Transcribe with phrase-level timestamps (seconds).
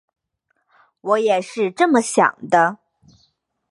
[1.01, 2.79] 我也是这么想的